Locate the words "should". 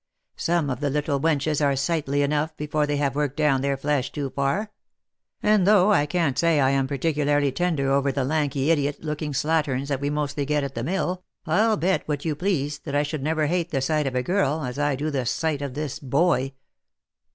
13.03-13.21